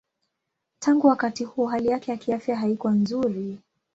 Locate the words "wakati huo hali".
1.07-1.87